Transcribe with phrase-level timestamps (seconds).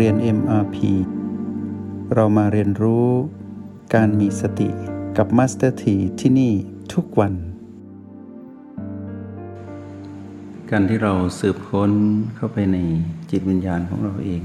[0.00, 0.76] เรียน MRP
[2.14, 3.08] เรามาเรียนรู้
[3.94, 4.68] การมีสติ
[5.16, 6.52] กับ Master T ที่ที่นี่
[6.94, 7.34] ทุกวัน
[10.70, 11.92] การที่เราสืบค้น
[12.36, 12.78] เข้าไปใน
[13.30, 14.42] จิตวิญญาณของเราเอง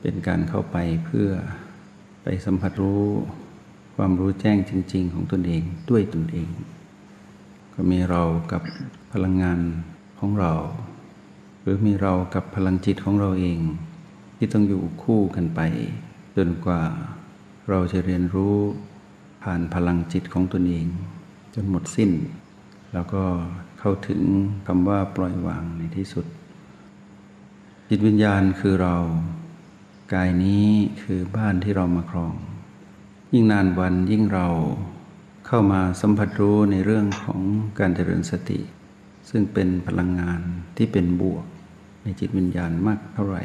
[0.00, 1.28] เป็นการเข้าไปเพื่อ
[2.22, 3.04] ไปสัมผัสรู้
[3.96, 6.48] ความรู้แจ้งจริง ๆ ของตนเองด้วยตนเอง
[7.74, 8.62] ก็มีเรากับ
[9.12, 9.58] พลังงาน
[10.18, 10.52] ของเรา
[11.60, 13.60] หรือมีเรากับพลังจิตของเราเอง
[14.44, 15.60] ที่ต้องอยู่คู่กันไป
[16.36, 16.82] จนกว่า
[17.70, 18.56] เราจะเรียนรู้
[19.42, 20.86] ผ่านพลังจิตของตนเอง
[21.54, 22.10] จนหมดสิ้น
[22.92, 23.24] แล้วก็
[23.78, 24.20] เข้าถึง
[24.66, 26.26] คำว่าปล่อยวางในที่สุด
[27.88, 28.96] จิตวิญญาณคือเรา
[30.14, 30.66] กายนี้
[31.02, 32.34] คือบ้านที่เรามาครอง
[33.32, 34.48] ยิ่งนานวันยิ่งเรา
[35.46, 37.40] เข้ามาสัมผัสรู้ในเรื่องของ
[37.78, 38.60] การเจริญสติ
[39.30, 40.40] ซึ่งเป็นพลังงาน
[40.76, 41.44] ที่เป็นบวก
[42.04, 43.44] ในจิตวิญญาณมากเท่าไหร่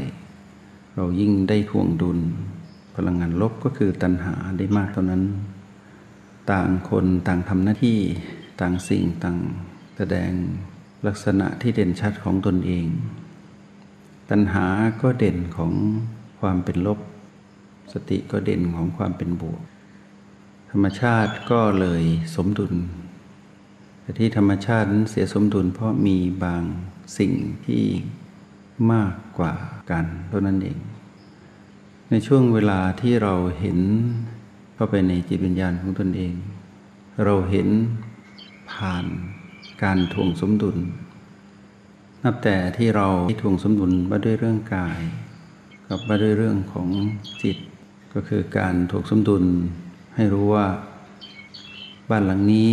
[0.99, 2.19] เรายิ่งได้ทวงดุล
[2.95, 5.23] พลังงานลบก็คือตัณหาได้มากเท่านั้น
[6.51, 7.99] ต่างคนต่างทำหน้าที่
[8.61, 9.37] ต่างสิ่งต่าง
[9.97, 10.31] แสดง
[11.07, 12.85] ลักษณะที่เด่นชัดของตนเอง
[14.29, 14.65] ตัณหา
[15.01, 15.73] ก็เด่นของ
[16.39, 16.99] ความเป็นลบ
[17.93, 19.61] สติก็เด่นของความเป็นบวก
[20.71, 22.03] ธรรมชาติก็เลย
[22.35, 22.73] สมดุล
[24.01, 26.63] แต่ที่ธรรมชาตินั้นเสียสมดุลเพราะมีบาง
[27.17, 27.33] สิ่ง
[27.65, 27.83] ที่
[28.91, 29.53] มากกว่า
[29.91, 30.77] กันเท่านั้นเอง
[32.09, 33.79] ในช่วงเวลาที่เราเห็น
[34.75, 36.33] เข้าไปในจิตวิญญาณของตนเอง
[37.25, 37.67] เราเห็น
[38.71, 39.05] ผ่าน
[39.83, 40.77] การทวงสมดุล
[42.23, 43.07] นับแต่ที่เรา
[43.41, 44.99] ทวงสมดุลมาด้วยเรื่องกาย
[45.87, 46.87] กับมาด้วยเรื่องของ
[47.43, 47.57] จิต
[48.13, 49.43] ก็คือการทวงสมดุล
[50.15, 50.67] ให้รู้ว่า
[52.09, 52.69] บ้านหลังนี้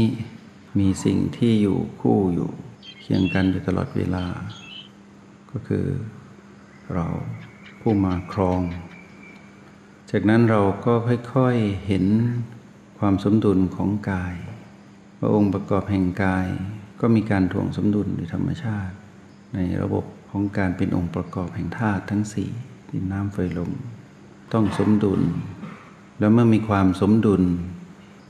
[0.78, 2.50] มีสิ่งที่อยู่คู่อยู่
[3.00, 4.24] เคียงกันอยู่ตลอดเวลา
[5.50, 5.84] ก็คือ
[6.92, 7.06] เรา
[7.80, 8.60] ผู้มาครอง
[10.10, 10.92] จากนั้นเราก็
[11.34, 12.04] ค่อยๆเห็น
[12.98, 14.34] ความสมดุลของกาย
[15.18, 16.46] ว่าองค์ประกอบแห่งกาย
[17.00, 18.94] ก็มีการถ่วงสมดุลโดยธรรมชาติ
[19.54, 22.50] ในระบบของการเป็นองค์ประกอบแห่งธาตุทั้งสี่
[22.90, 23.70] ดินน้ำไฟลม
[24.52, 25.20] ต้องสมดุล
[26.18, 27.42] แล้วเมื่อมีความสมดุล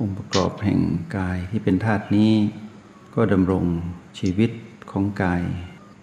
[0.00, 0.80] องค์ประกอบแห่ง
[1.16, 2.32] กายที่เป็นธาตุนี้
[3.14, 3.64] ก็ดำรง
[4.18, 4.50] ชีวิต
[4.90, 5.42] ของกาย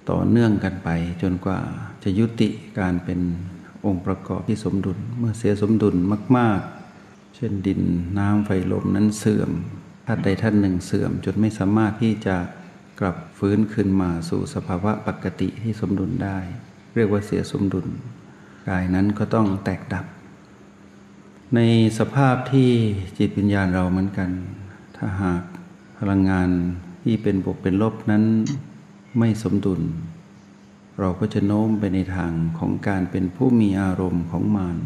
[0.09, 0.89] ต่อเนื่องกันไป
[1.21, 1.59] จนกว่า
[2.03, 3.19] จะยุติการเป็น
[3.85, 5.95] องค์ประกอบที่สมดุล เมื่อเสียสมดุล
[6.37, 6.59] มาก
[6.97, 7.81] ๆ เช่นดิน
[8.19, 9.51] น้ำไฟลมนั้นเสื่อม
[10.05, 12.35] ธาตุใดธาตุหนึ่งเสื่อมจนไม่สามารถที่จะ
[12.99, 16.37] กลับฟื้นขึ้นมาสู่สภาวะปกติที่สมดุลได้
[16.95, 17.87] เรียกว่าเสียสมดุล
[18.67, 20.05] กายนั้นก็ต้องแตกดับ
[21.55, 21.59] ใน
[21.99, 22.69] สภาพที่
[23.17, 24.29] จิตวิญญาณเราเหมือนกัน
[24.95, 25.43] ถ้าหาก
[25.97, 26.49] พลังงาน
[27.03, 28.23] ที่เป็นบวกเป็นลบนั้น
[29.17, 29.81] ไม่สมดุล
[31.03, 34.77] เราก็จะโน้มไปในทางของการเป็นผู้มีอารมณ์ของมาร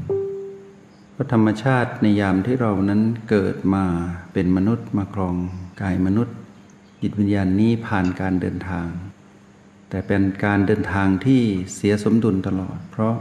[1.11, 3.85] เพราะธรรมชาติในยามที่เรานั้นเกิดมา
[4.33, 5.35] เป็นมนุษย์มาครอง
[5.81, 6.35] กายมนุษย์
[7.01, 8.87] จิตวิญญาณนี้ผ่านการเดินทาง
[9.89, 11.41] แต่เป็นการเดินทางที่
[11.75, 13.15] เสียสมดุลตลอด เพราะ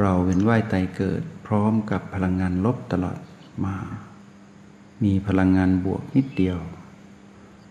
[0.00, 3.18] เราเวียนว่ายตายเกิด พร้อมกับพลังงานลบตลอด
[3.64, 3.76] มา
[5.04, 6.58] มีพลังงานบวกนิดเดียว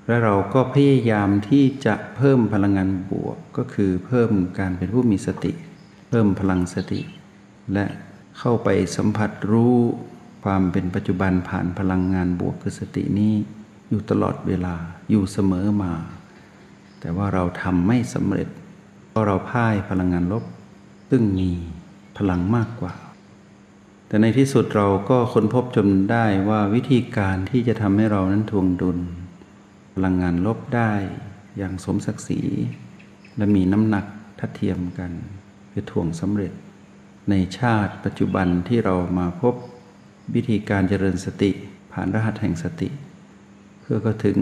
[0.09, 5.52] และเราก็พยายามที่จะเพิ่มพลังงานบวก ก็คือเพิ่มการเป็นผู้มีสติ
[6.09, 7.02] เพิ่มพลังสติ
[7.74, 7.86] และ
[8.40, 9.75] เข้าไปสัมผัสรู้
[10.44, 13.34] ความเป็นปัจจุบันผ่านพลังงานบวกคือสตินี้
[13.90, 14.75] อยู่ตลอดเวลา
[15.09, 15.94] อยู่เสมอมา
[17.00, 18.50] แต่ว่าเราทำไม่สำเร็จ
[19.09, 20.44] เพราะเราพ่ายพลังงานลบ
[21.09, 21.50] ซึ่งมี
[22.18, 22.94] พลังมากกว่า
[24.08, 29.00] แต่ในที่สุดเราก็ค้นพบจนได้ว่าวิธีการที่จะทำให้เรานั้นทวงดุล
[30.06, 30.92] ลังงานลบได้
[31.58, 32.42] อย่างสมศักดิ์ศรี
[33.38, 34.06] และมีน้ำหนัก
[34.40, 35.12] ทัดเทียมกัน
[35.72, 36.52] คือทวงสำเร็จ
[37.30, 39.56] ในชาติปัจจุบันที่เรามาพบ
[40.36, 41.52] วิธีการเจริญสติ
[41.92, 42.90] ผ่านรหัสแห่งสติ
[43.81, 44.38] เพื่อก็ถึง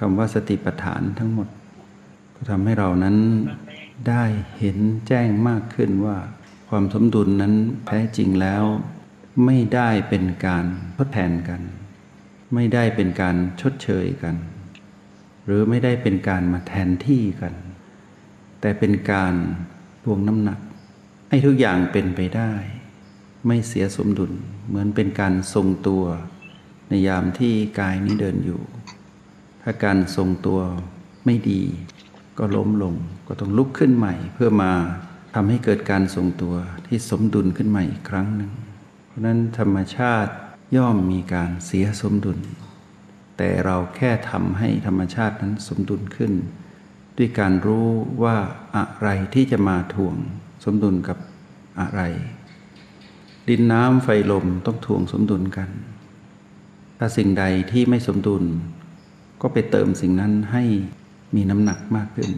[0.00, 1.48] คำว่าสติปัฏฐานทั้งหมด
[2.34, 3.16] ก็ทำให้เรานั้น
[4.08, 4.24] ได้
[4.58, 4.78] เห็น
[5.08, 6.18] แจ้งมากขึ้นว่า
[6.68, 7.54] ความสมดุลนั้น
[7.86, 8.64] แท้จริงแล้ว
[9.44, 10.64] ไม่ได้เป็นการ
[10.96, 11.60] ทดแทนกัน
[12.54, 14.34] ไม่ได้เป็นการชดเชยกัน
[15.50, 17.54] รือไม่ได้เป็นการมาแทนที่กัน
[18.60, 19.34] แต่เป็นการ
[20.04, 20.58] ทวงน้ำหนัก
[21.30, 22.52] ให้ทุกอย่างเป็นไปได้
[23.46, 24.32] ไม่เสียสมดุล
[24.68, 26.04] เหมือนเป็นการทรงตัว
[26.88, 28.62] ในยามที่กายนี้เดินอยู่
[29.62, 30.60] ถ้าการทรงตัว
[31.24, 31.62] ไม่ดี
[32.38, 32.94] ก็ล้มลง
[33.26, 34.72] ก็ต้องลุกขึ้นใหม่ เพื่อมา
[35.34, 36.54] ทำให้เกิดการทรงตัว
[36.86, 38.52] ที่สมดุลขึ้นใหม่อีกครั้งหนึ่ง
[39.06, 40.32] เพราะนั้นธรรมชาติ
[40.76, 42.38] ย่อมมีการเสียสมดุล
[43.42, 46.32] แต่เราแค่ทำให้ธรรมชาตินั้นสมดุลขึ้น
[47.18, 47.88] ด้วยการรู้
[48.22, 48.36] ว่า
[48.76, 50.16] อะไรที่จะมาถ่วง
[50.64, 51.18] สมดุลกับ
[51.80, 52.00] อะไร
[53.48, 55.68] ดินน้ำไฟลมต้องทวงสมดุลกัน
[56.98, 58.44] ถ้าสิ่งใดที่ไม่สมดุล
[59.42, 60.64] ก็ไปเติมสิ่งนั้นให้
[61.34, 62.30] มีน้ำหนักมากขึ้น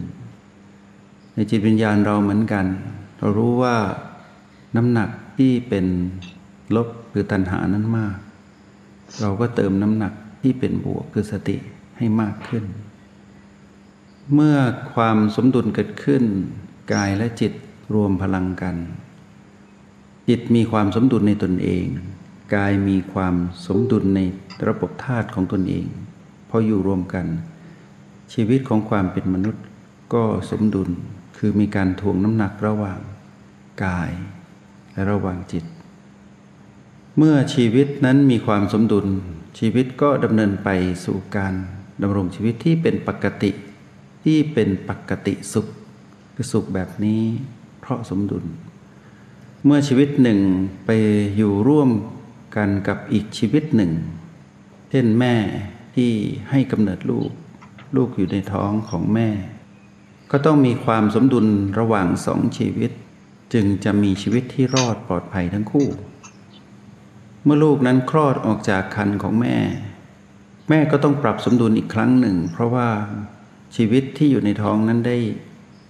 [1.33, 2.65] ในจิตวิญญาณเราเหมือนกัน
[3.19, 3.75] เรารู้ว่า
[4.75, 5.85] น้ำหนักที่เป็น
[6.75, 8.15] ลบหรือตัณหานั้นมาก
[9.21, 10.13] เราก็เติมน้ำหนัก
[10.43, 11.57] ที่เป็นบวกคือสติ
[11.97, 12.65] ให้มากขึ้น
[14.33, 14.57] เมื่อ
[14.93, 16.23] ความสมดุลเกิดขึ้น
[16.93, 17.53] กายและจิต
[17.93, 18.75] รวมพลังกัน
[20.29, 21.85] จิตมีความสมดุลในตนเอง
[22.55, 23.35] กายมีความ
[23.67, 24.19] สมดุลใน
[24.67, 25.85] ระบบธาตุของตนเอง
[26.49, 27.25] พออยู่รวมกัน
[28.33, 29.63] ชีวิตของความเป็นมนุษย์
[30.13, 30.89] ก็สมดุล
[31.37, 32.99] คือมีการทวงน้ำหนักระหว่าง
[33.85, 34.11] กาย
[34.93, 35.65] และระหว่างจิต
[37.17, 39.07] เมื่อชีวิตนั้นมีความสมดุล
[39.59, 40.69] ชีวิตก็ดำเนินไป
[41.05, 41.53] สู่การ
[42.01, 43.51] ดำรงชีวิตที่เป็นปกติ
[44.23, 45.67] ที่เป็นปกติสุข
[46.35, 47.23] คือสุขแบบนี้
[47.79, 48.43] เพราะสมดุล
[49.65, 50.39] เมื่อชีวิตหนึ่ง
[50.85, 50.89] ไป
[51.37, 51.89] อยู่ร่วม
[52.55, 53.91] กันกับอีกชีวิตหนึ่ง
[54.89, 55.35] เช่นแม่
[55.95, 56.11] ที่
[56.49, 57.31] ให้กำเนิดลูก
[57.95, 59.29] ลูกอยู่ในท้องของแม่
[60.31, 61.47] ก็ต้องมีความสมดุล
[61.79, 62.91] ระหว่างสองชีวิต
[63.53, 65.87] จึงจะมีชีวิตที่รอดปลอดภัยทั้งคู่
[67.43, 69.57] เมื่อลูกนั้นคลอดออกจากคันของแม่
[70.69, 72.89] แม่ก็ต้องปรับสมดุลอีกครั้งหนึ่ง เพราะว่า
[73.75, 75.17] ชีวิตที่อยู่ในท้องนั้นได้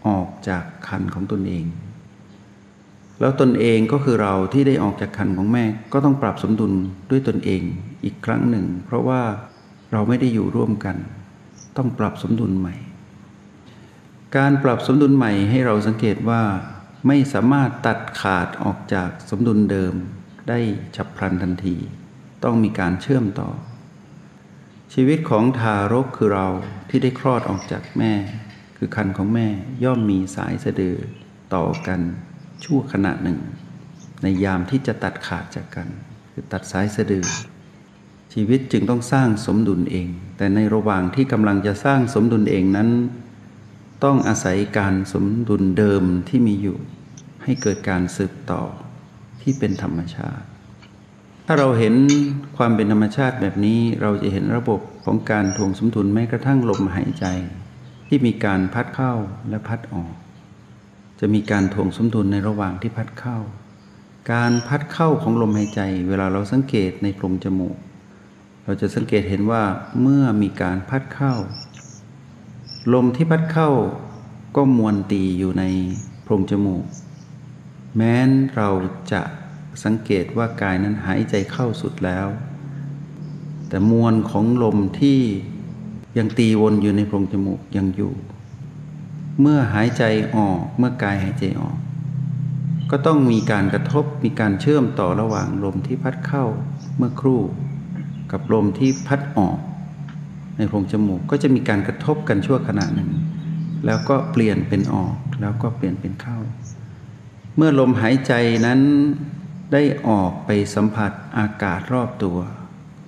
[0.07, 1.65] ออกจากคันของตนเอง
[3.19, 6.73] แล้วตนเองก็คือเราที่ได้ออกจากคันของแม่ก็ต้องปรับสมดุล
[7.09, 7.61] ด้วยตนเอง
[8.03, 9.21] อีกครั้งหนึ่ง เพราะว่า
[9.91, 10.97] เราไม่ได้อยู่ร่วมกัน
[11.77, 12.75] ต้องปรับสมดุลใหม่
[14.37, 16.41] การปรับสมดุลใหม่ให้เราสังเกตว่า
[17.07, 19.93] ไม่สามารถตัดขาดออกจากสมดุลเดิม
[20.49, 20.59] ได้
[20.95, 21.75] ฉับพลันทันที
[22.43, 23.49] ต้องมีการเชื่อมต่อ
[24.93, 26.47] ชีวิตของทารกคือเรา
[26.89, 28.13] ที่ได้คลอดออกจากแม่
[28.77, 29.47] คือคันของแม่
[29.83, 30.97] ย่อมมีสายสะดือ
[31.55, 32.01] ต่อกัน
[32.63, 33.39] ชั่วขณะหนึ่ง
[34.21, 35.87] ในยามที่จะตัดขาดจากกัน
[36.31, 37.25] คือตัดสายสะดือ
[38.33, 40.07] ชีวิตจึงต้องสร้างสมดุลเอง
[40.37, 42.89] แต่ในระหว่างที่กำลังจะสร้างสมดุลเองนั้น
[44.03, 46.77] ต้องอาศัยการสมดุลเดิมที่มีอยู่
[47.43, 48.61] ให้เกิดการสืบต่อ
[49.43, 50.45] ที่เป็นธรรมชาติ
[51.45, 51.95] ถ้าเราเห็น
[52.57, 57.25] ความเป็นธรรมชาติแบบนี้เราจะเห็นระบบของการทวงสมดุลแม้กระทั่งลมหายใจ
[58.07, 59.13] ที่มีการพัดเข้า
[59.49, 60.13] และพัดออก
[61.19, 63.37] จะมีการทวงสมดุลในระหว่างที่พัดเข้า
[64.33, 67.77] การพัดเข้าของลมหายใจ เวลาเราสังเกตในโพรงจมูก
[68.65, 69.63] เราจะสังเกตเห็นว่า
[70.01, 71.33] เมื่อมีการพัดเข้า
[72.93, 73.69] ลมที่พัดเข้า
[74.55, 75.63] ก็มวนตีอยู่ใน
[76.23, 76.83] โพรงจมูก
[77.95, 78.69] แม้นเรา
[79.11, 79.21] จะ
[79.83, 82.27] สังเกตว่ากายนั้นหายใจเข้าสุดแล้ว
[83.67, 85.19] แต่มวลของลมที่
[86.17, 88.13] ยังตีวนอยู่ในโพรงจมูกยังอยู่
[89.41, 90.03] เมื่อหายใจ
[90.35, 91.77] ออกเมื่อกายหายใจออก
[92.91, 96.45] ก็ต้องมีการกระทบมีการเชื่อมต่อระหว่างลมที่พัดเข้า
[96.97, 97.41] เมื่อครู่
[98.31, 99.57] กับลมที่พัดออก
[100.57, 103.11] ในโพรงจมูกก็จะมีการกระทบกันชั่วขณะหนึ่ง
[103.85, 106.37] แล้วก็เปลี่ยนเป็นออกแล้วก็เปลี่ยนเป็นเข้า
[107.55, 108.33] เมื่อลมหายใจ
[108.65, 108.81] นั้น
[109.73, 112.37] ได้ออกไปสัมผัสอากาศรอบตัว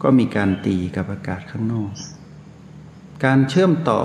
[0.02, 1.92] ก็มีการตีกับอากาศข้างนอก
[3.26, 4.02] การเชื่อมต่อ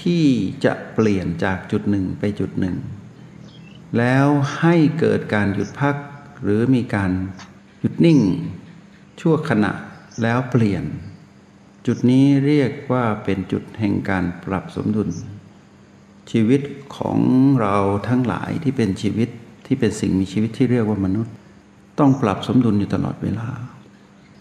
[0.00, 0.24] ที่
[0.64, 2.76] จะเปลี่ยนจากจุดหนึ่งไปจุดหนึ่ง
[3.98, 4.26] แล้ว
[4.60, 5.96] ให้เกิดการหยุดพัก
[6.42, 7.10] หรือมีการ
[7.80, 8.20] หยุดนิ่ง
[9.20, 9.72] ชั่วขณะ
[10.22, 10.84] แล้วเปลี่ยน
[11.86, 15.08] จุดนี้เรียกว่าเป็นจุดแห่งการปรับสมดุล
[16.30, 16.62] ชีวิต
[16.96, 17.18] ของ
[17.60, 17.76] เรา
[18.08, 19.28] ทั้งหลายที่เป็นชีวิต
[19.66, 21.34] ที่เป็นสิ่งมีชีวิตที่เรียกว่ามนุษย์
[21.98, 23.48] ต้องปรับสมดุลอยู่ตลอดเวลา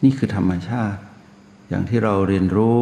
[0.04, 1.00] นี่คือธรรมชาติ
[1.70, 2.80] อย่างที่เราเรียนรู้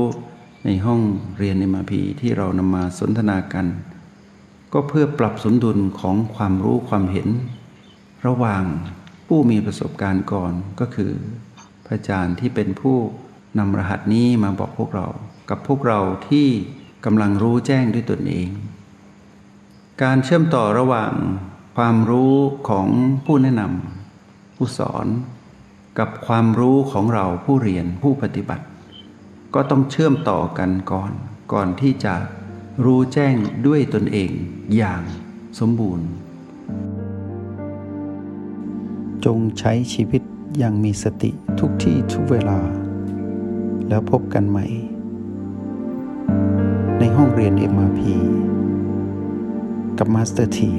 [0.66, 1.02] ในห้อง
[1.38, 3.66] เรียนในมาพีที่เรานำมาสนทนากัน
[4.74, 7.30] ก็เพื่อปรับสมดุลของความรู้ความเห็น
[8.28, 8.64] ระหว่าง
[9.28, 11.12] ผู้มีประสบการณ์ก่อนก็คือ
[11.86, 12.98] พระอาจารย์ที่เป็นผู้
[13.60, 15.08] นำรหัสนี้มาบอกพวกเรา
[15.50, 16.48] กับพวกเราที่
[17.06, 18.50] กำลังรู้แจ้งด้วยตนเอง
[20.04, 21.14] การเชื่อมต่อระหว่าง
[21.76, 22.34] ความรู้
[22.70, 22.88] ของ
[23.26, 25.08] ผู้แนะนำผู้สอน
[26.00, 28.66] กับความรู้ของเราผู้เรียนผู้ปฏิบัติ
[29.54, 31.12] ก็ต้องเชื่อมต่อกันก่อน
[31.54, 32.16] ก่อนที่จะ
[32.86, 33.36] รู้แจ้ง
[33.68, 34.32] ด้วยตนเอง
[34.76, 35.02] อย่าง
[35.60, 36.08] สมบูรณ์
[39.26, 40.22] จงใช้ชีวิต
[40.58, 42.60] อย่างมีสติทุกที่ทุกเวลา
[43.90, 44.66] แล้วพบกันใหม่
[47.00, 48.02] ในห้องเรียน MRP
[49.98, 50.72] กับมาสเตอร์ที